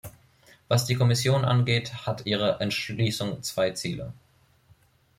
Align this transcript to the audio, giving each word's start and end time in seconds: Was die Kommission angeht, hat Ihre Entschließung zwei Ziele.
Was 0.67 0.85
die 0.87 0.95
Kommission 0.95 1.45
angeht, 1.45 2.07
hat 2.07 2.25
Ihre 2.25 2.59
Entschließung 2.59 3.43
zwei 3.43 3.69
Ziele. 3.69 4.13